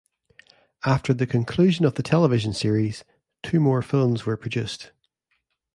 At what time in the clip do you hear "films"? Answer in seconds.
3.83-4.25